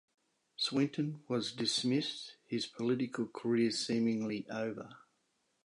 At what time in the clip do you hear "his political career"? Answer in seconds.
2.47-3.69